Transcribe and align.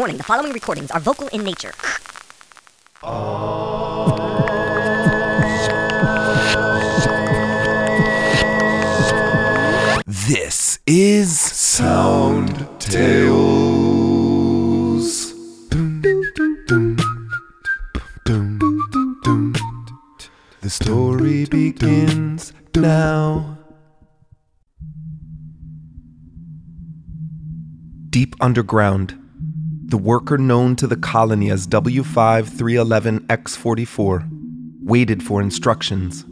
Warning 0.00 0.16
the 0.16 0.22
following 0.24 0.52
recordings 0.54 0.90
are 0.92 0.98
vocal 0.98 1.28
in 1.28 1.44
nature. 1.44 1.74
This 10.06 10.78
is 10.86 11.38
Sound 11.38 12.66
Tales. 12.80 13.34
The 20.62 20.70
story 20.70 21.44
begins 21.44 22.54
now. 22.74 23.58
Deep 28.08 28.34
underground, 28.40 29.18
the 29.90 29.98
worker 29.98 30.38
known 30.38 30.76
to 30.76 30.86
the 30.86 30.96
colony 30.96 31.50
as 31.50 31.66
W5311X44 31.66 34.28
waited 34.84 35.20
for 35.20 35.42
instructions. 35.42 36.24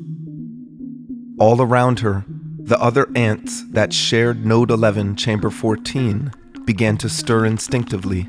All 1.40 1.60
around 1.60 1.98
her, 1.98 2.24
the 2.28 2.80
other 2.80 3.08
ants 3.16 3.64
that 3.70 3.92
shared 3.92 4.46
Node 4.46 4.70
11, 4.70 5.16
Chamber 5.16 5.50
14 5.50 6.30
began 6.66 6.96
to 6.98 7.08
stir 7.08 7.46
instinctively. 7.46 8.28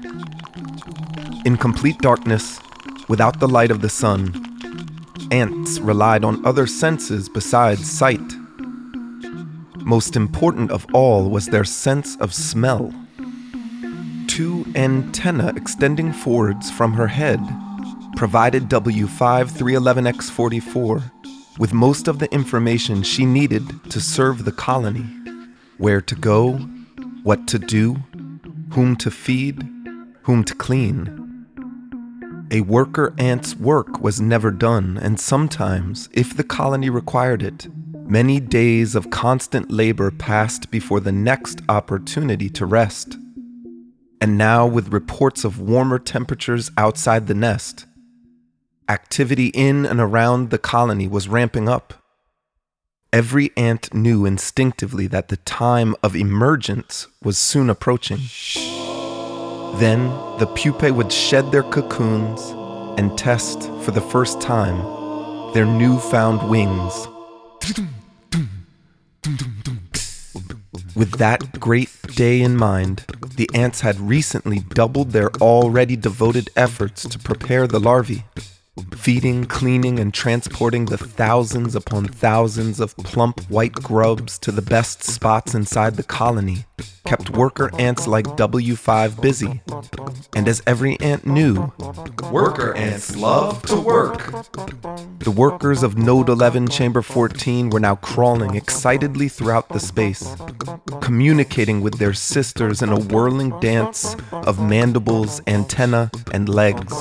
In 1.46 1.58
complete 1.58 2.00
darkness, 2.00 2.60
without 3.08 3.40
the 3.40 3.48
light 3.48 3.70
of 3.70 3.82
the 3.82 3.90
sun, 3.90 4.34
ants 5.30 5.78
relied 5.78 6.24
on 6.24 6.44
other 6.44 6.66
senses 6.66 7.30
besides 7.30 7.88
sight. 7.88 8.34
Most 9.76 10.16
important 10.16 10.72
of 10.72 10.88
all 10.92 11.30
was 11.30 11.46
their 11.46 11.66
sense 11.66 12.16
of 12.16 12.34
smell. 12.34 12.92
Two 14.40 14.64
antennae 14.74 15.52
extending 15.58 16.14
forwards 16.14 16.72
from 16.72 16.94
her 16.94 17.08
head 17.08 17.42
provided 18.16 18.70
W5311X44 18.70 21.12
with 21.60 21.74
most 21.74 22.08
of 22.08 22.20
the 22.20 22.34
information 22.34 23.04
she 23.04 23.26
needed 23.26 23.92
to 23.92 24.00
serve 24.00 24.46
the 24.46 24.54
colony 24.54 25.04
where 25.78 26.00
to 26.00 26.16
go, 26.16 26.54
what 27.24 27.50
to 27.50 27.60
do, 27.60 27.98
whom 28.72 28.96
to 28.96 29.12
feed, 29.12 29.62
whom 30.22 30.46
to 30.46 30.56
clean. 30.56 31.46
A 32.50 32.62
worker 32.62 33.14
ant's 33.18 33.58
work 33.58 34.00
was 34.00 34.22
never 34.22 34.52
done, 34.52 34.98
and 35.02 35.20
sometimes, 35.20 36.08
if 36.14 36.38
the 36.38 36.46
colony 36.46 36.90
required 36.90 37.44
it, 37.44 37.68
many 38.08 38.40
days 38.40 38.96
of 38.96 39.10
constant 39.10 39.70
labor 39.70 40.12
passed 40.12 40.72
before 40.72 41.02
the 41.02 41.12
next 41.12 41.62
opportunity 41.68 42.50
to 42.52 42.66
rest. 42.66 43.18
And 44.22 44.38
now, 44.38 44.68
with 44.68 44.92
reports 44.92 45.46
of 45.46 45.60
warmer 45.60 45.98
temperatures 46.00 46.72
outside 46.78 47.28
the 47.28 47.34
nest, 47.34 47.86
activity 48.90 49.48
in 49.48 49.86
and 49.86 50.00
around 50.00 50.50
the 50.50 50.58
colony 50.58 51.08
was 51.08 51.30
ramping 51.30 51.70
up. 51.70 51.94
Every 53.14 53.52
ant 53.56 53.94
knew 53.94 54.26
instinctively 54.26 55.08
that 55.08 55.30
the 55.30 55.38
time 55.38 55.96
of 56.04 56.16
emergence 56.16 57.08
was 57.24 57.38
soon 57.38 57.70
approaching. 57.70 58.20
Then 59.80 60.10
the 60.38 60.52
pupae 60.54 60.92
would 60.92 61.12
shed 61.12 61.52
their 61.52 61.64
cocoons 61.64 62.42
and 63.00 63.18
test 63.18 63.64
for 63.84 63.92
the 63.92 64.02
first 64.02 64.42
time 64.42 65.54
their 65.54 65.66
newfound 65.66 66.48
wings. 66.50 67.08
With 70.96 71.14
that 71.18 71.60
great 71.60 71.90
day 72.16 72.42
in 72.42 72.58
mind, 72.58 73.06
the 73.40 73.50
ants 73.54 73.80
had 73.80 73.98
recently 74.02 74.60
doubled 74.60 75.12
their 75.12 75.30
already 75.38 75.96
devoted 75.96 76.50
efforts 76.58 77.08
to 77.08 77.18
prepare 77.18 77.68
the 77.68 77.80
larvae 77.80 78.26
feeding, 78.96 79.46
cleaning, 79.46 80.00
and 80.00 80.14
transporting 80.14 80.86
the 80.86 80.98
thousands 80.98 81.76
upon 81.76 82.06
thousands 82.06 82.80
of 82.80 82.96
plump 82.98 83.42
white 83.50 83.74
grubs 83.74 84.38
to 84.40 84.52
the 84.52 84.62
best 84.62 85.04
spots 85.04 85.54
inside 85.54 85.96
the 85.96 86.04
colony 86.04 86.66
kept 87.10 87.32
worker 87.32 87.72
ants 87.80 88.06
like 88.06 88.26
W5 88.38 89.20
busy. 89.20 89.62
And 90.36 90.48
as 90.48 90.62
every 90.68 91.00
ant 91.00 91.26
knew, 91.26 91.72
worker 92.32 92.76
ants 92.76 93.16
love 93.16 93.64
to 93.64 93.82
work. 93.82 94.32
The 95.20 95.34
workers 95.36 95.82
of 95.82 95.98
Node 95.98 96.30
11 96.30 96.68
Chamber 96.68 97.02
14 97.02 97.72
were 97.72 97.80
now 97.80 97.96
crawling 97.96 98.54
excitedly 98.54 99.28
throughout 99.28 99.70
the 99.70 99.80
space, 99.80 100.36
communicating 101.02 101.82
with 101.82 101.98
their 101.98 102.14
sisters 102.14 102.84
in 102.84 102.90
a 102.90 103.00
whirling 103.00 103.60
dance 103.60 104.16
of 104.32 104.62
mandibles, 104.62 105.42
antennae, 105.48 106.12
and 106.32 106.48
legs. 106.48 106.94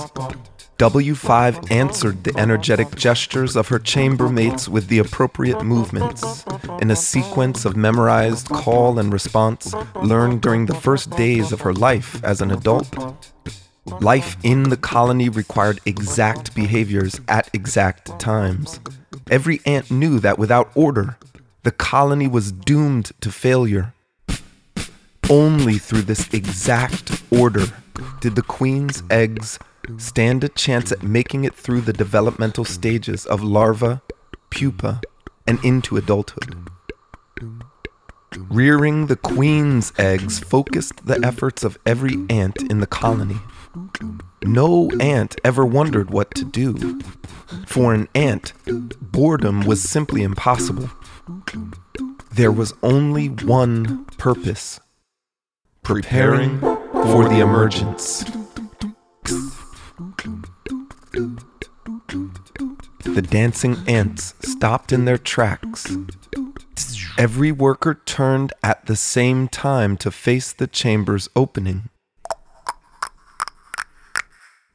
W5 0.78 1.72
answered 1.72 2.22
the 2.22 2.38
energetic 2.38 2.94
gestures 2.94 3.56
of 3.56 3.66
her 3.66 3.80
chambermates 3.80 4.68
with 4.68 4.86
the 4.86 5.00
appropriate 5.00 5.64
movements, 5.64 6.44
in 6.80 6.92
a 6.92 6.96
sequence 6.96 7.64
of 7.64 7.76
memorized 7.76 8.48
call 8.48 9.00
and 9.00 9.12
response 9.12 9.74
learned 10.04 10.40
during 10.40 10.66
the 10.66 10.76
first 10.76 11.10
days 11.10 11.50
of 11.50 11.62
her 11.62 11.74
life 11.74 12.22
as 12.22 12.40
an 12.40 12.52
adult. 12.52 13.32
Life 14.00 14.36
in 14.44 14.68
the 14.68 14.76
colony 14.76 15.28
required 15.28 15.80
exact 15.84 16.54
behaviors 16.54 17.20
at 17.26 17.52
exact 17.52 18.16
times. 18.20 18.78
Every 19.28 19.60
ant 19.66 19.90
knew 19.90 20.20
that 20.20 20.38
without 20.38 20.70
order, 20.76 21.16
the 21.64 21.72
colony 21.72 22.28
was 22.28 22.52
doomed 22.52 23.10
to 23.20 23.32
failure. 23.32 23.94
Only 25.28 25.78
through 25.78 26.02
this 26.02 26.32
exact 26.32 27.20
order 27.32 27.66
did 28.20 28.36
the 28.36 28.42
queen's 28.42 29.02
eggs 29.10 29.58
stand 29.96 30.44
a 30.44 30.48
chance 30.48 30.92
at 30.92 31.02
making 31.02 31.44
it 31.44 31.54
through 31.54 31.80
the 31.80 31.92
developmental 31.92 32.64
stages 32.64 33.26
of 33.26 33.42
larva, 33.42 34.02
pupa, 34.50 35.00
and 35.46 35.58
into 35.64 35.96
adulthood. 35.96 36.68
Rearing 38.36 39.06
the 39.06 39.16
queen's 39.16 39.92
eggs 39.98 40.38
focused 40.38 41.06
the 41.06 41.20
efforts 41.24 41.64
of 41.64 41.78
every 41.86 42.16
ant 42.28 42.62
in 42.70 42.80
the 42.80 42.86
colony. 42.86 43.38
No 44.42 44.90
ant 45.00 45.36
ever 45.44 45.64
wondered 45.64 46.10
what 46.10 46.34
to 46.34 46.44
do. 46.44 47.00
For 47.66 47.94
an 47.94 48.08
ant, 48.14 48.52
boredom 49.00 49.64
was 49.64 49.82
simply 49.82 50.22
impossible. 50.22 50.90
There 52.32 52.52
was 52.52 52.74
only 52.82 53.28
one 53.28 54.04
purpose 54.18 54.80
preparing 55.82 56.60
for 56.60 57.28
the 57.28 57.40
emergence. 57.40 58.24
The 63.04 63.26
dancing 63.28 63.76
ants 63.88 64.34
stopped 64.40 64.92
in 64.92 65.06
their 65.06 65.18
tracks. 65.18 65.88
Every 67.18 67.50
worker 67.50 68.00
turned 68.06 68.52
at 68.62 68.86
the 68.86 68.94
same 68.94 69.48
time 69.48 69.96
to 69.96 70.12
face 70.12 70.52
the 70.52 70.68
chamber's 70.68 71.28
opening. 71.34 71.88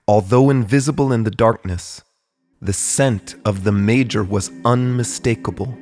Although 0.10 0.50
invisible 0.50 1.14
in 1.14 1.24
the 1.24 1.32
darkness, 1.32 2.02
the 2.62 2.74
scent 2.74 3.36
of 3.46 3.64
the 3.64 3.72
major 3.72 4.26
was 4.26 4.52
unmistakable. 4.66 5.78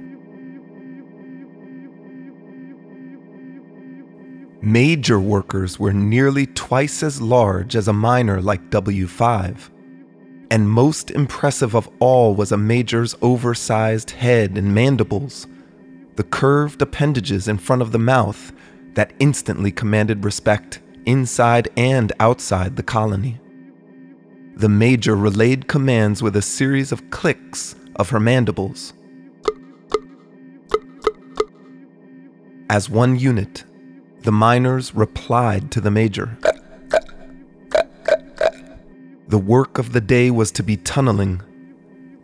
Major 4.64 5.20
workers 5.20 5.80
were 5.80 5.92
nearly 5.92 6.46
twice 6.46 7.02
as 7.02 7.20
large 7.20 7.76
as 7.76 7.88
a 7.88 7.94
minor 7.94 8.40
like 8.40 8.70
W5. 8.70 9.72
And 10.52 10.70
most 10.70 11.10
impressive 11.10 11.76
of 11.76 11.90
all 12.00 12.36
was 12.36 12.52
a 12.52 12.58
major's 12.58 13.16
oversized 13.24 14.12
head 14.12 14.60
and 14.60 14.76
mandibles, 14.76 15.48
the 16.16 16.24
curved 16.24 16.80
appendages 16.80 17.48
in 17.48 17.58
front 17.58 17.82
of 17.82 17.92
the 17.92 17.98
mouth 17.98 18.54
that 18.94 19.14
instantly 19.18 19.72
commanded 19.72 20.24
respect 20.24 20.80
inside 21.08 21.68
and 21.76 22.14
outside 22.20 22.76
the 22.76 22.84
colony. 22.84 23.40
The 24.58 24.70
major 24.70 25.16
relayed 25.16 25.68
commands 25.68 26.22
with 26.22 26.36
a 26.36 26.42
series 26.44 26.92
of 26.92 27.10
clicks 27.10 27.74
of 27.96 28.12
her 28.12 28.20
mandibles. 28.20 28.94
As 32.70 32.92
one 32.92 33.18
unit, 33.18 33.64
the 34.24 34.32
minors 34.32 34.94
replied 34.94 35.72
to 35.72 35.82
the 35.82 35.90
major. 35.90 36.38
The 39.28 39.40
work 39.40 39.78
of 39.78 39.94
the 39.94 40.02
day 40.02 40.30
was 40.30 40.52
to 40.52 40.64
be 40.64 40.78
tunneling, 40.78 41.42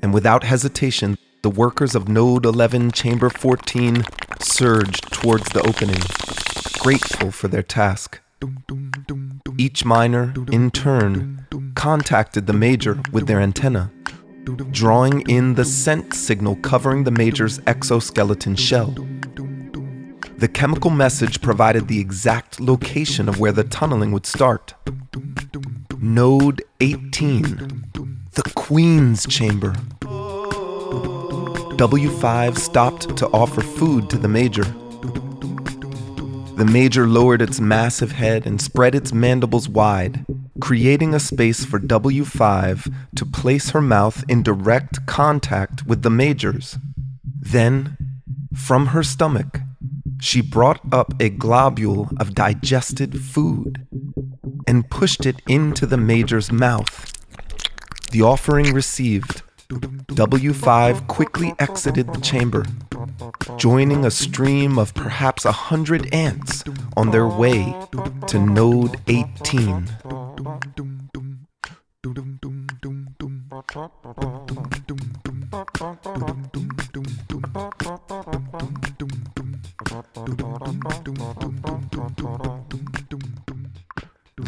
and 0.04 0.14
without 0.14 0.44
hesitation, 0.44 1.18
the 1.42 1.50
workers 1.50 1.96
of 1.96 2.08
Node 2.08 2.46
11 2.46 2.92
Chamber 2.92 3.30
14 3.30 4.04
surged 4.40 5.12
towards 5.12 5.50
the 5.50 5.62
opening, 5.62 6.02
grateful 6.80 7.32
for 7.32 7.48
their 7.48 7.64
task. 7.64 8.20
Each 9.58 9.84
minor, 9.84 10.34
in 10.52 10.70
turn, 10.70 11.48
contacted 11.76 12.46
the 12.46 12.54
major 12.54 13.00
with 13.12 13.26
their 13.26 13.40
antenna, 13.40 13.92
drawing 14.72 15.22
in 15.30 15.56
the 15.56 15.66
scent 15.66 16.14
signal 16.14 16.58
covering 16.58 17.06
the 17.06 17.12
major's 17.12 17.60
exoskeleton 17.66 18.56
shell. 18.56 18.94
The 20.38 20.48
chemical 20.48 20.92
message 20.92 21.42
provided 21.42 21.88
the 21.88 22.00
exact 22.00 22.60
location 22.60 23.28
of 23.28 23.40
where 23.40 23.52
the 23.52 23.64
tunneling 23.64 24.12
would 24.12 24.28
start. 24.28 24.76
Node 26.00 26.62
18, 26.80 27.86
the 28.34 28.52
Queen's 28.54 29.26
Chamber. 29.26 29.74
W5 31.74 32.58
stopped 32.60 33.18
to 33.18 33.28
offer 33.30 33.62
food 33.62 34.12
to 34.12 34.20
the 34.20 34.28
Major. 34.28 34.66
The 36.56 36.70
Major 36.72 37.08
lowered 37.08 37.42
its 37.42 37.60
massive 37.60 38.12
head 38.12 38.46
and 38.46 38.62
spread 38.62 38.94
its 38.94 39.12
mandibles 39.12 39.68
wide, 39.68 40.24
creating 40.62 41.16
a 41.16 41.20
space 41.20 41.66
for 41.66 41.80
W5 41.80 42.94
to 43.16 43.26
place 43.26 43.72
her 43.72 43.82
mouth 43.82 44.24
in 44.30 44.44
direct 44.44 45.08
contact 45.08 45.88
with 45.88 46.04
the 46.04 46.12
Major's. 46.12 46.78
Then, 47.40 47.98
from 48.54 48.88
her 48.88 49.02
stomach, 49.02 49.62
she 50.20 50.42
brought 50.42 50.82
up 50.92 51.14
a 51.20 51.30
globule 51.30 52.10
of 52.20 52.34
digested 52.34 53.22
food 53.22 53.88
and 54.68 54.90
pushed 54.90 55.26
it 55.26 55.42
into 55.48 55.86
the 55.86 55.98
Major's 55.98 56.52
mouth. 56.52 57.12
The 58.12 58.22
offering 58.22 58.74
received, 58.74 59.42
W5 59.70 61.08
quickly 61.08 61.54
exited 61.60 62.14
the 62.14 62.22
chamber, 62.22 62.66
joining 63.58 64.06
a 64.06 64.12
stream 64.12 64.80
of 64.80 64.94
perhaps 64.94 65.46
a 65.46 65.52
hundred 65.52 66.14
ants 66.14 66.64
on 66.96 67.12
their 67.12 67.28
way 67.28 67.76
to 68.28 68.40
Node 68.40 68.98
18. 69.08 69.88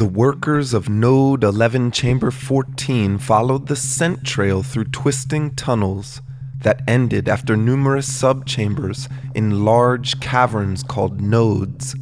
The 0.00 0.06
workers 0.06 0.72
of 0.72 0.88
Node 0.88 1.44
11 1.44 1.90
Chamber 1.90 2.30
14 2.30 3.18
followed 3.18 3.66
the 3.66 3.76
scent 3.76 4.24
trail 4.24 4.62
through 4.62 4.84
twisting 4.84 5.54
tunnels 5.54 6.22
that 6.60 6.80
ended 6.88 7.28
after 7.28 7.54
numerous 7.54 8.08
subchambers 8.08 9.12
in 9.34 9.62
large 9.62 10.18
caverns 10.18 10.82
called 10.82 11.20
nodes. 11.20 11.94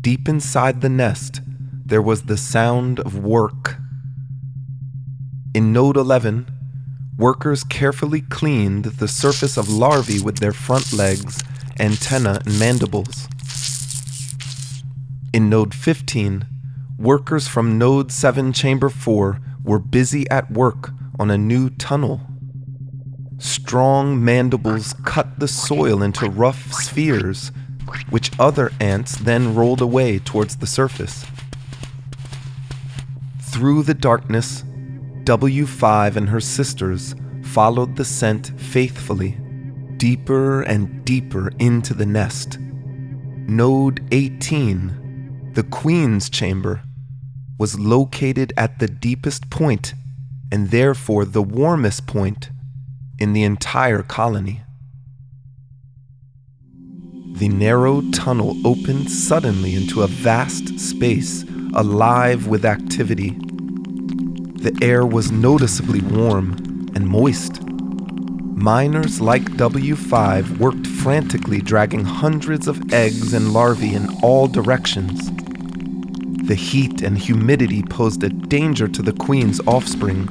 Deep 0.00 0.28
inside 0.28 0.80
the 0.80 0.88
nest, 0.88 1.42
there 1.86 2.02
was 2.02 2.22
the 2.22 2.36
sound 2.36 2.98
of 2.98 3.16
work. 3.16 3.76
In 5.54 5.72
Node 5.72 5.96
11, 5.96 6.48
workers 7.16 7.62
carefully 7.62 8.22
cleaned 8.22 8.86
the 8.86 9.06
surface 9.06 9.56
of 9.56 9.68
larvae 9.70 10.18
with 10.18 10.40
their 10.40 10.52
front 10.52 10.92
legs, 10.92 11.40
antennae, 11.78 12.40
and 12.44 12.58
mandibles. 12.58 13.28
In 15.30 15.50
Node 15.50 15.74
15, 15.74 16.46
workers 16.98 17.46
from 17.46 17.76
Node 17.76 18.10
7 18.10 18.50
Chamber 18.54 18.88
4 18.88 19.38
were 19.62 19.78
busy 19.78 20.28
at 20.30 20.50
work 20.50 20.92
on 21.18 21.30
a 21.30 21.36
new 21.36 21.68
tunnel. 21.68 22.22
Strong 23.36 24.24
mandibles 24.24 24.94
cut 25.04 25.38
the 25.38 25.46
soil 25.46 26.02
into 26.02 26.30
rough 26.30 26.72
spheres, 26.72 27.52
which 28.08 28.30
other 28.38 28.72
ants 28.80 29.16
then 29.16 29.54
rolled 29.54 29.82
away 29.82 30.18
towards 30.18 30.56
the 30.56 30.66
surface. 30.66 31.26
Through 33.42 33.82
the 33.82 33.94
darkness, 33.94 34.64
W5 35.24 36.16
and 36.16 36.30
her 36.30 36.40
sisters 36.40 37.14
followed 37.42 37.96
the 37.96 38.04
scent 38.04 38.58
faithfully, 38.58 39.36
deeper 39.98 40.62
and 40.62 41.04
deeper 41.04 41.52
into 41.58 41.92
the 41.92 42.06
nest. 42.06 42.58
Node 43.46 44.06
18 44.10 45.07
the 45.54 45.62
Queen's 45.62 46.30
chamber, 46.30 46.82
was 47.58 47.78
located 47.78 48.52
at 48.56 48.78
the 48.78 48.86
deepest 48.86 49.50
point 49.50 49.94
and 50.50 50.70
therefore 50.70 51.24
the 51.24 51.42
warmest 51.42 52.06
point 52.06 52.50
in 53.18 53.32
the 53.32 53.42
entire 53.42 54.02
colony. 54.02 54.62
The 57.32 57.48
narrow 57.48 58.02
tunnel 58.10 58.56
opened 58.66 59.10
suddenly 59.10 59.74
into 59.74 60.02
a 60.02 60.06
vast 60.06 60.78
space 60.80 61.44
alive 61.74 62.46
with 62.46 62.64
activity. 62.64 63.30
The 64.58 64.76
air 64.82 65.06
was 65.06 65.30
noticeably 65.30 66.00
warm 66.00 66.52
and 66.94 67.06
moist. 67.06 67.62
Minors 68.60 69.20
like 69.20 69.44
W5 69.52 70.58
worked 70.58 70.84
frantically, 70.84 71.60
dragging 71.60 72.04
hundreds 72.04 72.66
of 72.66 72.92
eggs 72.92 73.32
and 73.32 73.52
larvae 73.52 73.94
in 73.94 74.08
all 74.20 74.48
directions. 74.48 75.30
The 76.48 76.56
heat 76.56 77.00
and 77.02 77.16
humidity 77.16 77.84
posed 77.84 78.24
a 78.24 78.28
danger 78.28 78.88
to 78.88 79.00
the 79.00 79.12
queen's 79.12 79.60
offspring. 79.60 80.26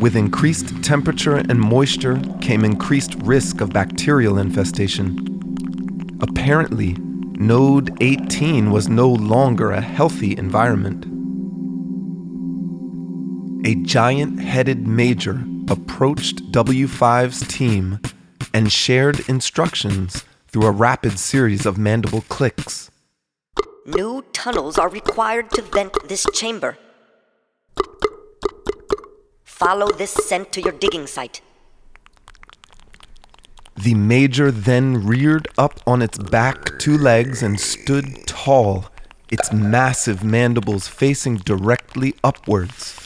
With 0.00 0.14
increased 0.14 0.84
temperature 0.84 1.34
and 1.34 1.58
moisture 1.58 2.22
came 2.40 2.64
increased 2.64 3.16
risk 3.22 3.60
of 3.60 3.72
bacterial 3.72 4.38
infestation. 4.38 5.18
Apparently, 6.20 6.94
Node 7.40 7.90
18 8.00 8.70
was 8.70 8.88
no 8.88 9.08
longer 9.08 9.72
a 9.72 9.80
healthy 9.80 10.38
environment. 10.38 11.06
A 13.66 13.74
giant 13.84 14.40
headed 14.40 14.86
major 14.86 15.44
approached 15.70 16.50
W5's 16.52 17.46
team 17.46 18.00
and 18.54 18.72
shared 18.72 19.28
instructions 19.28 20.24
through 20.48 20.66
a 20.66 20.70
rapid 20.70 21.18
series 21.18 21.66
of 21.66 21.76
mandible 21.76 22.22
clicks. 22.28 22.90
New 23.86 24.24
tunnels 24.32 24.78
are 24.78 24.88
required 24.88 25.50
to 25.50 25.62
vent 25.62 25.94
this 26.08 26.26
chamber. 26.32 26.78
Follow 29.44 29.90
this 29.90 30.12
scent 30.12 30.52
to 30.52 30.62
your 30.62 30.72
digging 30.72 31.06
site. 31.06 31.40
The 33.76 33.94
major 33.94 34.50
then 34.50 35.06
reared 35.06 35.48
up 35.56 35.80
on 35.86 36.02
its 36.02 36.18
back 36.18 36.78
two 36.78 36.98
legs 36.98 37.42
and 37.42 37.60
stood 37.60 38.26
tall, 38.26 38.86
its 39.30 39.52
massive 39.52 40.24
mandibles 40.24 40.88
facing 40.88 41.36
directly 41.36 42.14
upwards. 42.24 42.97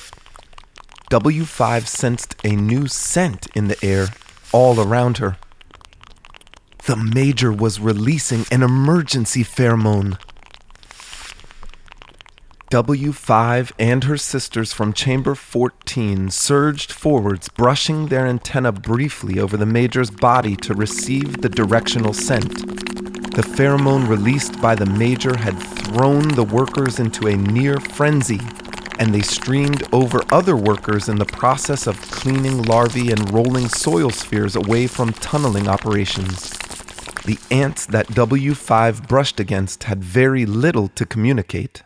W5 1.13 1.87
sensed 1.87 2.37
a 2.43 2.57
new 2.57 2.89
scent 2.89 3.47
in 3.55 3.69
the 3.69 3.77
air 3.85 4.07
all 4.51 4.81
around 4.81 5.19
her. 5.19 5.37
The 6.87 6.97
major 6.97 7.53
was 7.53 7.79
releasing 7.79 8.47
an 8.51 8.63
emergency 8.63 9.45
pheromone. 9.45 10.19
W5 12.71 13.73
and 13.79 14.05
her 14.05 14.17
sisters 14.17 14.73
from 14.73 14.95
Chamber 14.95 15.35
14 15.35 16.31
surged 16.31 16.91
forwards, 16.91 17.51
brushing 17.51 18.07
their 18.07 18.27
antenna 18.27 18.73
briefly 18.73 19.39
over 19.39 19.59
the 19.59 19.67
Major's 19.67 20.11
body 20.11 20.57
to 20.57 20.73
receive 20.73 21.43
the 21.43 21.51
directional 21.51 22.15
scent. 22.15 22.55
The 23.35 23.43
pheromone 23.43 24.09
released 24.09 24.59
by 24.63 24.75
the 24.75 24.87
Major 24.87 25.37
had 25.37 25.59
thrown 25.59 26.29
the 26.29 26.45
workers 26.45 26.99
into 26.99 27.27
a 27.27 27.37
near 27.37 27.79
frenzy, 27.81 28.41
and 29.03 29.13
they 29.13 29.21
streamed 29.21 29.83
over 29.93 30.21
other 30.31 30.55
workers 30.55 31.09
in 31.09 31.17
the 31.17 31.25
process 31.25 31.89
of 31.89 32.01
cleaning 32.13 32.63
larvae 32.63 33.11
and 33.11 33.33
rolling 33.33 33.69
soil 33.69 34.11
spheres 34.11 34.55
away 34.55 34.87
from 34.87 35.13
tunneling 35.15 35.67
operations. 35.67 36.51
The 37.25 37.37
ants 37.51 37.85
that 37.87 38.07
W5 38.07 39.09
brushed 39.09 39.41
against 39.41 39.83
had 39.85 40.05
very 40.05 40.47
little 40.47 40.87
to 40.87 41.05
communicate. 41.05 41.83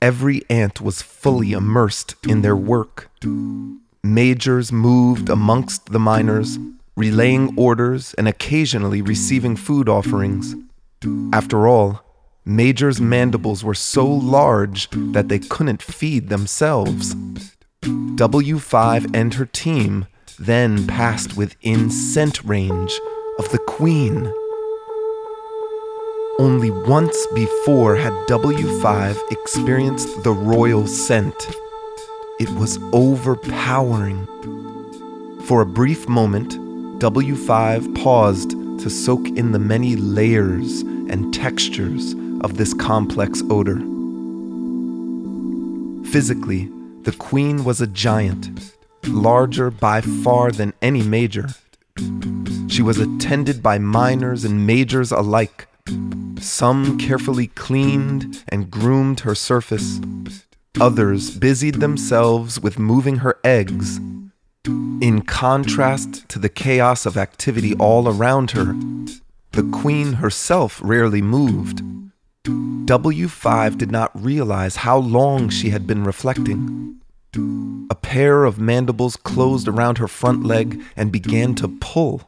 Every 0.00 0.40
ant 0.48 0.80
was 0.80 1.02
fully 1.02 1.52
immersed 1.52 2.14
in 2.26 2.40
their 2.40 2.56
work. 2.56 3.10
Majors 4.02 4.72
moved 4.72 5.28
amongst 5.28 5.92
the 5.92 5.98
minors, 5.98 6.58
relaying 6.96 7.52
orders 7.58 8.14
and 8.14 8.26
occasionally 8.26 9.02
receiving 9.02 9.54
food 9.54 9.86
offerings. 9.86 10.56
After 11.34 11.68
all, 11.68 12.02
Major's 12.50 13.00
mandibles 13.00 13.62
were 13.62 13.76
so 13.76 14.04
large 14.04 14.90
that 14.90 15.28
they 15.28 15.38
couldn't 15.38 15.80
feed 15.80 16.30
themselves. 16.30 17.14
W5 17.84 19.14
and 19.14 19.34
her 19.34 19.46
team 19.46 20.08
then 20.36 20.84
passed 20.88 21.36
within 21.36 21.90
scent 21.90 22.42
range 22.42 22.98
of 23.38 23.48
the 23.52 23.58
Queen. 23.58 24.26
Only 26.40 26.72
once 26.72 27.24
before 27.36 27.94
had 27.94 28.12
W5 28.26 29.30
experienced 29.30 30.24
the 30.24 30.32
royal 30.32 30.88
scent. 30.88 31.36
It 32.40 32.50
was 32.50 32.80
overpowering. 32.92 34.26
For 35.44 35.60
a 35.60 35.66
brief 35.66 36.08
moment, 36.08 36.50
W5 36.98 38.02
paused 38.02 38.50
to 38.50 38.90
soak 38.90 39.28
in 39.28 39.52
the 39.52 39.60
many 39.60 39.94
layers 39.94 40.80
and 40.80 41.32
textures 41.32 42.16
of 42.40 42.56
this 42.56 42.74
complex 42.74 43.42
odor. 43.50 43.76
Physically, 46.10 46.70
the 47.02 47.12
queen 47.18 47.64
was 47.64 47.80
a 47.80 47.86
giant, 47.86 48.74
larger 49.06 49.70
by 49.70 50.00
far 50.00 50.50
than 50.50 50.72
any 50.82 51.02
major. 51.02 51.48
She 52.68 52.82
was 52.82 52.98
attended 52.98 53.62
by 53.62 53.78
minors 53.78 54.44
and 54.44 54.66
majors 54.66 55.12
alike 55.12 55.68
some 56.40 56.96
carefully 56.98 57.48
cleaned 57.48 58.42
and 58.48 58.70
groomed 58.70 59.20
her 59.20 59.34
surface, 59.34 60.00
Others 60.78 61.36
busied 61.36 61.74
themselves 61.76 62.60
with 62.60 62.78
moving 62.78 63.16
her 63.16 63.38
eggs. 63.44 63.98
In 64.66 65.22
contrast 65.26 66.28
to 66.28 66.38
the 66.38 66.48
chaos 66.48 67.04
of 67.06 67.16
activity 67.16 67.74
all 67.74 68.08
around 68.08 68.52
her, 68.52 68.74
the 69.52 69.68
queen 69.72 70.14
herself 70.14 70.80
rarely 70.82 71.20
moved. 71.20 71.82
W5 72.46 73.76
did 73.76 73.92
not 73.92 74.10
realize 74.14 74.76
how 74.76 74.96
long 74.96 75.50
she 75.50 75.68
had 75.70 75.86
been 75.86 76.04
reflecting. 76.04 77.00
A 77.90 77.94
pair 77.94 78.44
of 78.44 78.58
mandibles 78.58 79.16
closed 79.16 79.68
around 79.68 79.98
her 79.98 80.08
front 80.08 80.44
leg 80.44 80.82
and 80.96 81.12
began 81.12 81.54
to 81.56 81.68
pull. 81.68 82.22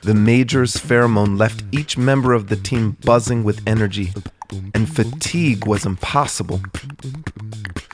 The 0.00 0.14
major's 0.14 0.76
pheromone 0.76 1.38
left 1.38 1.62
each 1.70 1.98
member 1.98 2.32
of 2.32 2.48
the 2.48 2.56
team 2.56 2.96
buzzing 3.04 3.44
with 3.44 3.60
energy, 3.66 4.14
and 4.72 4.88
fatigue 4.88 5.66
was 5.66 5.84
impossible. 5.84 6.62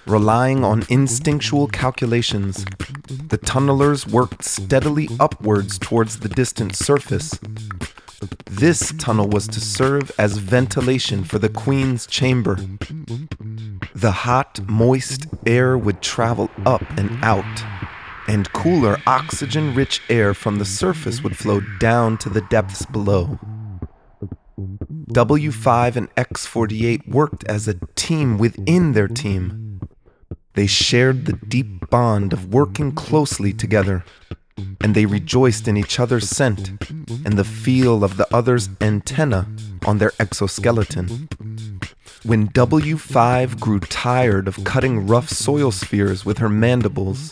Relying 0.07 0.65
on 0.65 0.85
instinctual 0.89 1.67
calculations, 1.67 2.65
the 3.09 3.39
tunnelers 3.39 4.07
worked 4.07 4.45
steadily 4.45 5.09
upwards 5.19 5.79
towards 5.79 6.21
the 6.21 6.29
distant 6.29 6.77
surface. 6.77 7.39
This 8.47 8.93
tunnel 8.99 9.29
was 9.29 9.47
to 9.49 9.61
serve 9.61 10.11
as 10.19 10.39
ventilation 10.39 11.25
for 11.25 11.39
the 11.39 11.49
Queen's 11.49 12.07
chamber. 12.07 12.59
The 13.95 14.11
hot, 14.11 14.61
moist 14.69 15.27
air 15.47 15.79
would 15.79 16.03
travel 16.03 16.51
up 16.67 16.83
and 16.99 17.23
out, 17.25 17.45
and 18.27 18.53
cooler, 18.53 18.99
oxygen 19.07 19.75
rich 19.75 20.03
air 20.09 20.35
from 20.35 20.59
the 20.59 20.65
surface 20.65 21.23
would 21.23 21.37
flow 21.37 21.61
down 21.81 22.19
to 22.19 22.29
the 22.29 22.43
depths 22.43 22.85
below. 22.87 23.39
W5 25.13 25.97
and 25.97 26.15
X48 26.17 27.09
worked 27.09 27.45
as 27.45 27.69
a 27.69 27.79
team 27.95 28.37
within 28.37 28.93
their 28.93 29.09
team. 29.09 29.68
They 30.55 30.67
shared 30.67 31.27
the 31.27 31.35
deep 31.35 31.89
bond 31.91 32.33
of 32.33 32.53
working 32.53 32.93
closely 32.93 33.53
together, 33.53 34.05
and 34.81 34.95
they 34.95 35.07
rejoiced 35.07 35.69
in 35.69 35.77
each 35.77 36.01
other's 36.01 36.29
scent 36.29 36.71
and 37.25 37.39
the 37.39 37.45
feel 37.45 38.03
of 38.03 38.17
the 38.17 38.33
other's 38.35 38.69
antenna 38.81 39.47
on 39.87 39.99
their 39.99 40.13
exoskeleton. 40.19 41.29
When 42.25 42.49
W5 42.49 43.61
grew 43.61 43.79
tired 43.81 44.49
of 44.49 44.65
cutting 44.65 45.07
rough 45.07 45.29
soil 45.29 45.71
spheres 45.71 46.25
with 46.25 46.39
her 46.39 46.49
mandibles, 46.49 47.31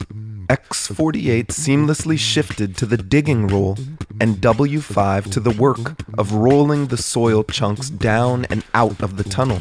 X48 0.49 1.47
seamlessly 1.47 2.17
shifted 2.17 2.77
to 2.77 2.87
the 2.87 2.97
digging 2.97 3.49
role 3.49 3.77
and 4.21 4.37
W5 4.37 5.31
to 5.33 5.41
the 5.41 5.51
work 5.51 6.01
of 6.17 6.33
rolling 6.33 6.87
the 6.87 6.97
soil 6.97 7.43
chunks 7.43 7.91
down 7.91 8.45
and 8.45 8.63
out 8.75 9.03
of 9.03 9.17
the 9.17 9.25
tunnel. 9.25 9.61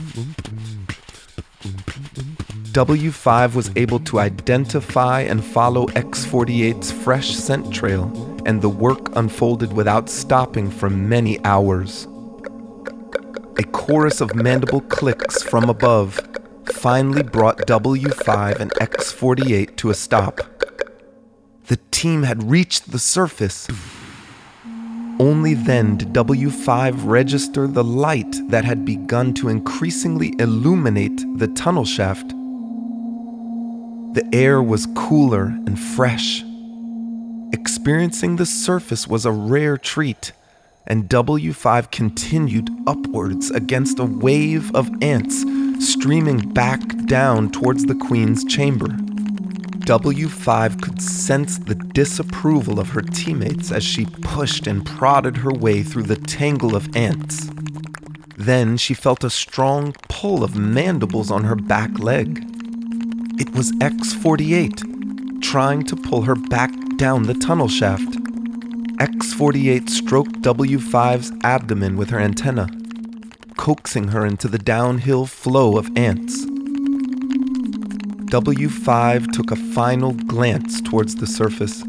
W5 2.75 3.55
was 3.55 3.72
able 3.77 4.01
to 4.01 4.20
identify 4.20 5.22
and 5.22 5.41
follow 5.41 5.86
X48's 5.88 6.91
fresh 6.91 7.34
scent 7.34 7.74
trail, 7.74 8.12
and 8.46 8.62
the 8.62 8.67
work 8.67 9.15
unfolded 9.15 9.72
without 9.72 10.10
stopping 10.10 10.70
for 10.70 10.89
many 10.89 11.41
hours. 11.46 12.05
A 13.58 13.63
chorus 13.72 14.20
of 14.20 14.36
mandible 14.36 14.82
clicks 14.82 15.41
from 15.41 15.70
above 15.70 16.20
finally 16.65 17.24
brought 17.24 17.60
W5 17.60 18.60
and 18.60 18.72
X48 18.72 19.77
to 19.77 19.89
a 19.89 19.94
stop. 19.94 20.41
The 21.67 21.79
team 21.91 22.24
had 22.24 22.51
reached 22.51 22.91
the 22.91 23.00
surface. 23.00 23.70
Only 25.17 25.53
then 25.53 25.96
did 25.96 26.12
W5 26.12 27.05
register 27.05 27.67
the 27.67 27.86
light 27.86 28.36
that 28.50 28.65
had 28.65 28.84
begun 28.84 29.34
to 29.36 29.48
increasingly 29.48 30.36
illuminate 30.39 31.24
the 31.38 31.48
tunnel 31.48 31.86
shaft. 31.86 32.34
The 34.15 34.29
air 34.31 34.63
was 34.63 34.88
cooler 34.95 35.48
and 35.48 35.77
fresh. 35.77 36.41
Experiencing 37.51 38.38
the 38.38 38.45
surface 38.45 39.10
was 39.10 39.25
a 39.25 39.31
rare 39.34 39.77
treat, 39.77 40.31
and 40.88 41.10
W5 41.10 41.91
continued 41.91 42.69
upwards 42.88 43.51
against 43.51 44.00
a 44.00 44.05
wave 44.05 44.74
of 44.74 44.89
ants 45.01 45.43
streaming 45.86 46.38
back 46.53 46.79
down 47.07 47.51
towards 47.51 47.88
the 47.88 47.95
Queen's 47.95 48.45
chamber. 48.45 48.88
W5 48.88 50.81
could 50.81 51.01
sense 51.01 51.57
the 51.57 51.75
disapproval 51.75 52.79
of 52.79 52.91
her 52.91 53.01
teammates 53.01 53.69
as 53.69 53.84
she 53.84 54.05
pushed 54.22 54.65
and 54.65 54.86
prodded 54.86 55.36
her 55.36 55.51
way 55.51 55.84
through 55.84 56.03
the 56.03 56.15
tangle 56.15 56.74
of 56.74 56.95
ants. 56.95 57.50
Then 58.38 58.77
she 58.77 58.93
felt 58.93 59.25
a 59.25 59.29
strong 59.29 59.91
pull 60.07 60.41
of 60.41 60.55
mandibles 60.55 61.31
on 61.31 61.43
her 61.43 61.55
back 61.57 62.00
leg. 62.00 62.55
It 63.38 63.54
was 63.54 63.74
X48, 63.74 65.42
trying 65.42 65.84
to 65.84 65.96
pull 65.98 66.22
her 66.22 66.36
back 66.36 66.72
down 66.96 67.24
the 67.24 67.34
tunnel 67.34 67.68
shaft. 67.68 68.15
X48 68.98 69.89
stroked 69.89 70.42
W5's 70.42 71.34
abdomen 71.44 71.98
with 71.98 72.12
her 72.12 72.20
antenna, 72.20 72.70
coaxing 73.58 74.08
her 74.08 74.25
into 74.25 74.48
the 74.48 74.58
downhill 74.58 75.25
flow 75.25 75.77
of 75.77 75.89
ants. 75.98 76.46
W5 78.32 79.34
took 79.34 79.51
a 79.51 79.58
final 79.58 80.13
glance 80.13 80.80
towards 80.80 81.15
the 81.15 81.27
surface 81.27 81.82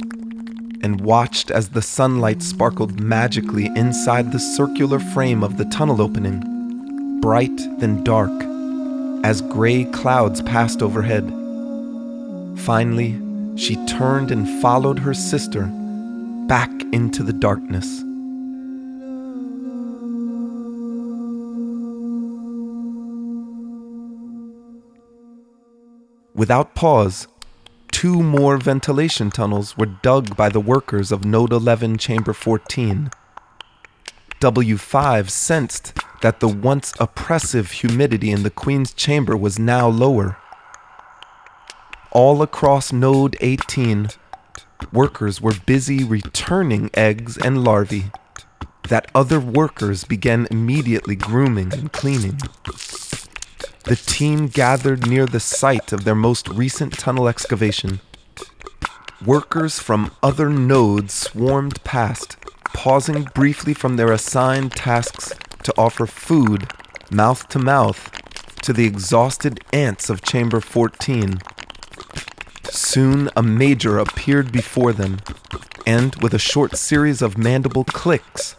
and 0.83 1.01
watched 1.01 1.53
as 1.53 1.69
the 1.69 1.83
sunlight 1.83 2.43
sparkled 2.43 2.99
magically 2.99 3.67
inside 3.77 4.33
the 4.33 4.41
circular 4.41 4.99
frame 4.99 5.45
of 5.45 5.59
the 5.59 5.65
tunnel 5.67 6.03
opening, 6.03 7.21
bright 7.21 7.57
then 7.79 8.03
dark, 8.03 8.33
as 9.27 9.41
gray 9.41 9.85
clouds 9.87 10.41
passed 10.43 10.81
overhead. 10.81 11.27
Finally, 12.61 13.21
she 13.57 13.75
turned 13.87 14.31
and 14.31 14.47
followed 14.63 15.01
her 15.01 15.13
sister 15.13 15.63
back 16.47 16.71
into 16.93 17.25
the 17.25 17.33
darkness. 17.33 18.05
Without 26.33 26.77
pause, 26.77 27.27
two 27.91 28.23
more 28.23 28.59
ventilation 28.59 29.33
tunnels 29.33 29.77
were 29.77 29.87
dug 29.87 30.37
by 30.37 30.49
the 30.49 30.61
workers 30.61 31.11
of 31.11 31.25
Node 31.25 31.53
11 31.53 31.99
Chamber 31.99 32.33
14. 32.33 33.11
W5 34.41 35.31
sensed 35.31 35.95
that 36.21 36.41
the 36.41 36.49
once 36.49 36.93
oppressive 37.01 37.71
humidity 37.71 38.31
in 38.31 38.43
the 38.43 38.51
Queen's 38.51 38.93
chamber 38.93 39.37
was 39.37 39.59
now 39.59 39.89
lower. 39.89 40.37
All 42.13 42.43
across 42.43 42.93
Node 42.93 43.37
18, 43.41 44.09
workers 44.93 45.41
were 45.41 45.55
busy 45.65 46.05
returning 46.05 46.91
eggs 46.95 47.37
and 47.39 47.65
larvae 47.65 48.11
that 48.89 49.11
other 49.15 49.41
workers 49.41 50.05
began 50.05 50.47
immediately 50.51 51.17
grooming 51.17 51.73
and 51.73 51.93
cleaning. 51.93 52.39
The 53.85 53.97
team 53.97 54.49
gathered 54.49 55.07
near 55.07 55.27
the 55.27 55.41
site 55.41 55.93
of 55.93 56.05
their 56.05 56.15
most 56.15 56.49
recent 56.49 56.93
tunnel 56.99 57.29
excavation. 57.29 58.01
Workers 59.25 59.79
from 59.79 60.13
other 60.23 60.51
nodes 60.51 61.15
swarmed 61.15 61.83
past, 61.85 62.37
pausing 62.77 63.23
briefly 63.35 63.73
from 63.73 63.97
their 63.97 64.13
assigned 64.13 64.71
tasks 64.71 65.33
to 65.63 65.73
offer 65.79 66.07
food, 66.07 66.71
mouth 67.11 67.49
to 67.49 67.59
mouth, 67.59 68.11
to 68.61 68.71
the 68.71 68.85
exhausted 68.85 69.59
ants 69.73 70.11
of 70.11 70.21
Chamber 70.21 70.61
14 70.61 71.39
Soon 72.65 73.31
a 73.35 73.43
major 73.43 73.99
appeared 73.99 74.53
before 74.53 74.93
them, 74.93 75.21
and 75.87 76.15
with 76.17 76.35
a 76.35 76.39
short 76.39 76.77
series 76.77 77.23
of 77.23 77.39
mandible 77.39 77.85
clicks, 77.85 78.57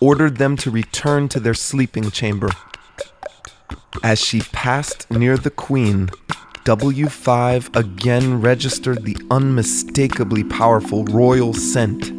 ordered 0.00 0.36
them 0.36 0.58
to 0.58 0.70
return 0.70 1.26
to 1.26 1.40
their 1.40 1.54
sleeping 1.54 2.10
chamber. 2.10 2.50
As 4.02 4.20
she 4.20 4.40
passed 4.40 5.10
near 5.10 5.38
the 5.38 5.50
queen, 5.50 6.10
W5 6.64 7.74
again 7.74 8.42
registered 8.42 9.04
the 9.04 9.16
unmistakably 9.30 10.44
powerful 10.44 11.04
royal 11.06 11.54
scent. 11.54 12.15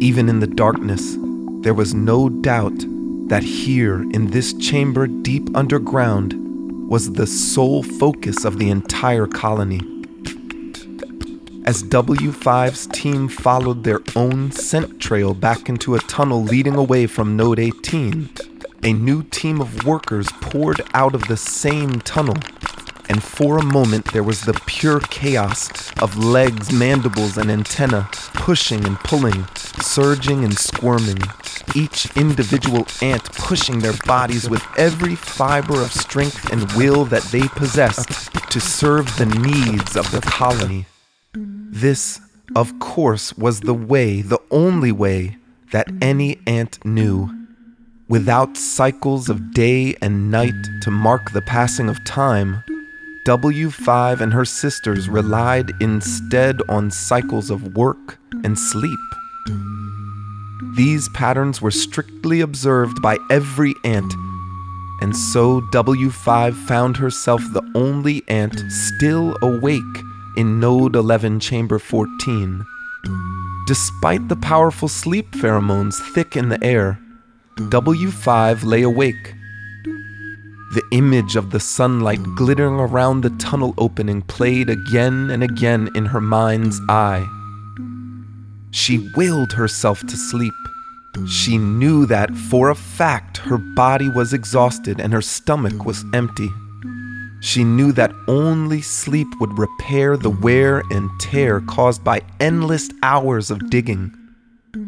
Even 0.00 0.28
in 0.28 0.38
the 0.38 0.46
darkness, 0.46 1.16
there 1.62 1.74
was 1.74 1.92
no 1.92 2.28
doubt 2.28 2.84
that 3.28 3.42
here, 3.42 4.02
in 4.12 4.30
this 4.30 4.52
chamber 4.54 5.08
deep 5.08 5.48
underground, 5.56 6.34
was 6.88 7.12
the 7.14 7.26
sole 7.26 7.82
focus 7.82 8.44
of 8.44 8.60
the 8.60 8.70
entire 8.70 9.26
colony. 9.26 9.80
As 11.64 11.82
W5's 11.82 12.86
team 12.86 13.26
followed 13.26 13.82
their 13.82 14.00
own 14.14 14.52
scent 14.52 15.00
trail 15.00 15.34
back 15.34 15.68
into 15.68 15.96
a 15.96 16.00
tunnel 16.00 16.44
leading 16.44 16.76
away 16.76 17.08
from 17.08 17.36
Node 17.36 17.58
18, 17.58 18.28
a 18.84 18.92
new 18.92 19.24
team 19.24 19.60
of 19.60 19.84
workers 19.84 20.28
poured 20.40 20.80
out 20.94 21.16
of 21.16 21.26
the 21.26 21.36
same 21.36 22.00
tunnel 22.02 22.36
and 23.08 23.22
for 23.22 23.58
a 23.58 23.64
moment 23.64 24.12
there 24.12 24.22
was 24.22 24.42
the 24.42 24.60
pure 24.66 25.00
chaos 25.00 25.90
of 26.00 26.16
legs, 26.16 26.72
mandibles, 26.72 27.36
and 27.38 27.50
antenna 27.50 28.08
pushing 28.34 28.84
and 28.86 28.98
pulling, 29.00 29.46
surging 29.80 30.44
and 30.44 30.56
squirming, 30.56 31.18
each 31.74 32.14
individual 32.16 32.86
ant 33.02 33.24
pushing 33.34 33.80
their 33.80 33.92
bodies 34.06 34.48
with 34.48 34.64
every 34.78 35.14
fiber 35.14 35.80
of 35.82 35.92
strength 35.92 36.50
and 36.50 36.70
will 36.72 37.04
that 37.04 37.22
they 37.24 37.46
possessed 37.48 38.08
to 38.50 38.60
serve 38.60 39.06
the 39.16 39.26
needs 39.26 39.96
of 39.96 40.10
the 40.10 40.20
colony. 40.22 40.86
This, 41.34 42.20
of 42.56 42.78
course, 42.78 43.36
was 43.36 43.60
the 43.60 43.74
way, 43.74 44.22
the 44.22 44.40
only 44.50 44.92
way, 44.92 45.36
that 45.72 45.88
any 46.00 46.38
ant 46.46 46.84
knew. 46.84 47.28
Without 48.08 48.56
cycles 48.56 49.28
of 49.28 49.52
day 49.52 49.94
and 50.00 50.30
night 50.30 50.54
to 50.80 50.90
mark 50.90 51.32
the 51.32 51.42
passing 51.42 51.90
of 51.90 52.02
time, 52.06 52.64
W5 53.28 54.22
and 54.22 54.32
her 54.32 54.46
sisters 54.46 55.06
relied 55.06 55.70
instead 55.82 56.62
on 56.66 56.90
cycles 56.90 57.50
of 57.50 57.76
work 57.76 58.18
and 58.42 58.58
sleep. 58.58 58.98
These 60.76 61.10
patterns 61.10 61.60
were 61.60 61.70
strictly 61.70 62.40
observed 62.40 63.02
by 63.02 63.18
every 63.30 63.74
ant, 63.84 64.10
and 65.02 65.14
so 65.14 65.60
W5 65.74 66.54
found 66.54 66.96
herself 66.96 67.42
the 67.52 67.70
only 67.74 68.22
ant 68.28 68.58
still 68.72 69.36
awake 69.42 69.82
in 70.38 70.58
Node 70.58 70.96
11 70.96 71.38
Chamber 71.38 71.78
14. 71.78 72.64
Despite 73.66 74.26
the 74.28 74.36
powerful 74.36 74.88
sleep 74.88 75.32
pheromones 75.32 75.96
thick 76.14 76.34
in 76.34 76.48
the 76.48 76.64
air, 76.64 76.98
W5 77.58 78.64
lay 78.64 78.80
awake 78.80 79.34
the 80.74 80.82
image 80.92 81.34
of 81.34 81.50
the 81.50 81.60
sunlight 81.60 82.22
glittering 82.36 82.74
around 82.74 83.22
the 83.22 83.30
tunnel 83.30 83.74
opening 83.78 84.20
played 84.22 84.68
again 84.68 85.30
and 85.30 85.42
again 85.42 85.88
in 85.94 86.04
her 86.06 86.20
mind's 86.20 86.80
eye. 86.88 87.26
She 88.70 89.10
willed 89.16 89.52
herself 89.52 90.00
to 90.06 90.16
sleep. 90.16 90.52
She 91.26 91.56
knew 91.56 92.04
that 92.06 92.34
for 92.34 92.68
a 92.68 92.74
fact 92.74 93.38
her 93.38 93.58
body 93.58 94.08
was 94.08 94.32
exhausted 94.32 95.00
and 95.00 95.12
her 95.12 95.22
stomach 95.22 95.86
was 95.86 96.04
empty. 96.12 96.50
She 97.40 97.64
knew 97.64 97.92
that 97.92 98.12
only 98.26 98.82
sleep 98.82 99.28
would 99.40 99.58
repair 99.58 100.16
the 100.16 100.30
wear 100.30 100.82
and 100.90 101.08
tear 101.20 101.60
caused 101.62 102.04
by 102.04 102.22
endless 102.40 102.90
hours 103.02 103.50
of 103.50 103.70
digging. 103.70 104.12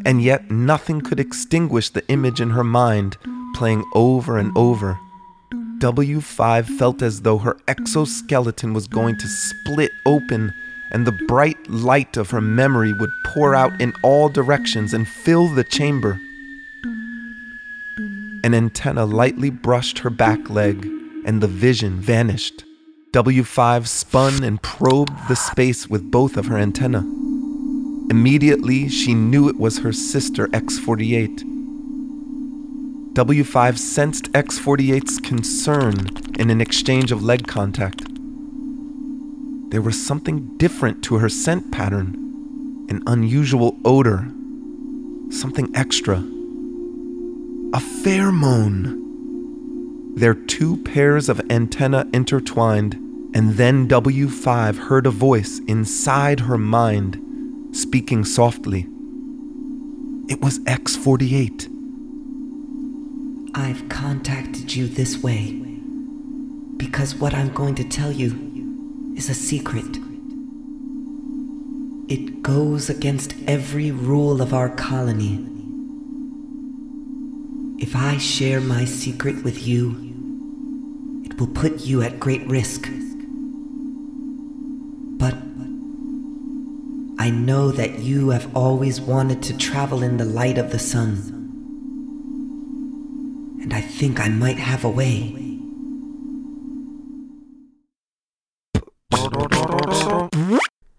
And 0.04 0.20
yet 0.22 0.50
nothing 0.50 1.00
could 1.00 1.20
extinguish 1.20 1.90
the 1.90 2.06
image 2.08 2.40
in 2.40 2.50
her 2.50 2.64
mind, 2.64 3.16
playing 3.54 3.84
over 3.94 4.36
and 4.36 4.56
over. 4.56 4.98
W5 5.80 6.78
felt 6.78 7.00
as 7.00 7.22
though 7.22 7.38
her 7.38 7.56
exoskeleton 7.66 8.74
was 8.74 8.86
going 8.86 9.16
to 9.16 9.26
split 9.26 9.90
open 10.04 10.52
and 10.92 11.06
the 11.06 11.18
bright 11.26 11.70
light 11.70 12.18
of 12.18 12.30
her 12.30 12.40
memory 12.40 12.92
would 12.92 13.10
pour 13.24 13.54
out 13.54 13.80
in 13.80 13.94
all 14.02 14.28
directions 14.28 14.92
and 14.92 15.08
fill 15.08 15.48
the 15.48 15.64
chamber. 15.64 16.20
An 18.44 18.54
antenna 18.54 19.06
lightly 19.06 19.48
brushed 19.50 20.00
her 20.00 20.10
back 20.10 20.50
leg, 20.50 20.86
and 21.24 21.42
the 21.42 21.48
vision 21.48 22.00
vanished. 22.00 22.64
W5 23.12 23.86
spun 23.86 24.42
and 24.42 24.62
probed 24.62 25.28
the 25.28 25.36
space 25.36 25.88
with 25.88 26.10
both 26.10 26.36
of 26.36 26.46
her 26.46 26.58
antennae. 26.58 27.04
Immediately, 28.10 28.88
she 28.88 29.14
knew 29.14 29.48
it 29.48 29.58
was 29.58 29.78
her 29.78 29.92
sister 29.92 30.48
X48. 30.48 31.49
W5 33.14 33.76
sensed 33.76 34.30
X48's 34.30 35.18
concern 35.18 35.96
in 36.38 36.48
an 36.48 36.60
exchange 36.60 37.10
of 37.10 37.24
leg 37.24 37.48
contact. 37.48 38.04
There 39.70 39.82
was 39.82 40.00
something 40.00 40.56
different 40.58 41.02
to 41.04 41.18
her 41.18 41.28
scent 41.28 41.72
pattern, 41.72 42.14
an 42.88 43.02
unusual 43.08 43.76
odor, 43.84 44.28
something 45.30 45.74
extra. 45.74 46.18
A 47.72 47.80
pheromone. 47.80 48.96
Their 50.16 50.34
two 50.34 50.76
pairs 50.76 51.28
of 51.28 51.40
antennae 51.50 52.08
intertwined, 52.12 52.94
and 53.34 53.54
then 53.54 53.88
W5 53.88 54.76
heard 54.76 55.06
a 55.06 55.10
voice 55.10 55.58
inside 55.66 56.40
her 56.40 56.58
mind 56.58 57.20
speaking 57.72 58.24
softly. 58.24 58.86
It 60.28 60.40
was 60.40 60.60
X48. 60.60 61.79
I've 63.60 63.90
contacted 63.90 64.74
you 64.74 64.88
this 64.88 65.22
way 65.22 65.52
because 66.78 67.14
what 67.14 67.34
I'm 67.34 67.52
going 67.52 67.74
to 67.74 67.84
tell 67.84 68.10
you 68.10 69.12
is 69.14 69.28
a 69.28 69.34
secret. 69.34 69.98
It 72.08 72.42
goes 72.42 72.88
against 72.88 73.34
every 73.46 73.90
rule 73.90 74.40
of 74.40 74.54
our 74.54 74.70
colony. 74.70 75.46
If 77.78 77.94
I 77.94 78.16
share 78.16 78.62
my 78.62 78.86
secret 78.86 79.44
with 79.44 79.66
you, 79.66 79.90
it 81.26 81.38
will 81.38 81.48
put 81.48 81.80
you 81.82 82.00
at 82.00 82.18
great 82.18 82.46
risk. 82.46 82.88
But 85.18 85.34
I 87.18 87.28
know 87.28 87.72
that 87.72 87.98
you 87.98 88.30
have 88.30 88.56
always 88.56 89.02
wanted 89.02 89.42
to 89.42 89.56
travel 89.58 90.02
in 90.02 90.16
the 90.16 90.24
light 90.24 90.56
of 90.56 90.72
the 90.72 90.78
sun 90.78 91.39
think 94.00 94.18
I 94.18 94.28
might 94.30 94.58
have 94.58 94.82
a 94.82 94.88
way. 94.88 95.36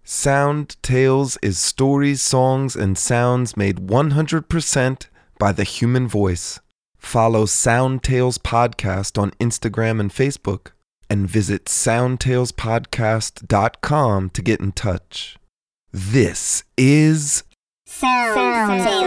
Sound 0.03 0.77
Tales 0.83 1.39
is 1.41 1.57
stories, 1.57 2.21
songs, 2.21 2.75
and 2.75 2.95
sounds 2.95 3.57
made 3.57 3.77
100% 3.77 5.07
by 5.39 5.51
the 5.51 5.63
human 5.63 6.07
voice. 6.07 6.59
Follow 6.95 7.47
Sound 7.47 8.03
Tales 8.03 8.37
Podcast 8.37 9.19
on 9.19 9.31
Instagram 9.39 9.99
and 9.99 10.11
Facebook, 10.11 10.73
and 11.09 11.27
visit 11.27 11.65
soundtalespodcast.com 11.65 14.29
to 14.29 14.41
get 14.43 14.59
in 14.59 14.73
touch. 14.73 15.37
This 15.91 16.63
is 16.77 17.43
Sound, 17.87 18.83
Sound 18.83 18.83
Tales. 18.83 19.01